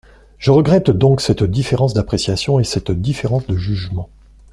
Je 0.39 0.49
regrette 0.49 0.89
donc 0.89 1.21
cette 1.21 1.43
différence 1.43 1.93
d’appréciation 1.93 2.59
et 2.59 2.63
cette 2.63 2.89
différence 2.89 3.45
de 3.45 3.55
jugement. 3.55 4.09